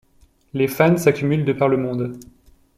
Les 0.55 0.67
fans 0.67 0.97
s’accumulent 0.97 1.45
de 1.45 1.53
par 1.53 1.67
le 1.67 1.77
monde. 1.77 2.17